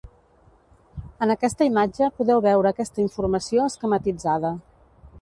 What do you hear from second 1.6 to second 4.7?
imatge podeu veure aquesta informació esquematitzada.